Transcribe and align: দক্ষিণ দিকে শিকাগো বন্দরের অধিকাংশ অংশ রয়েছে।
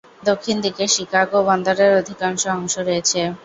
দক্ষিণ 0.23 0.57
দিকে 0.65 0.83
শিকাগো 0.87 1.39
বন্দরের 1.47 1.91
অধিকাংশ 2.01 2.41
অংশ 2.55 2.73
রয়েছে। 2.79 3.21